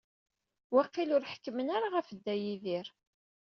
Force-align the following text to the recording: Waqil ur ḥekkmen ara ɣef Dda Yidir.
Waqil 0.73 1.09
ur 1.15 1.23
ḥekkmen 1.31 1.67
ara 1.75 1.87
ɣef 1.95 2.07
Dda 2.17 2.35
Yidir. 2.43 2.87